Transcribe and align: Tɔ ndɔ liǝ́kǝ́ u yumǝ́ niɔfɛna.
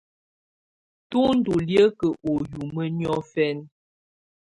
Tɔ 1.09 1.19
ndɔ 1.37 1.53
liǝ́kǝ́ 1.67 2.13
u 2.29 2.33
yumǝ́ 2.51 2.87
niɔfɛna. 2.97 3.63